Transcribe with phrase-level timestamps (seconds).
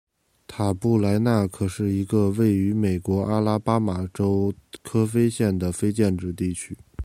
[0.47, 6.75] 塔布莱纳可是一个位于美国阿拉巴马州科菲县的非建制地区。